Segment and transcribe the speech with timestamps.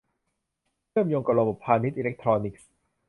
[0.87, 2.67] เชื่อมโยงกับระบบพาณิชย์อิเล็กทรอนิกส์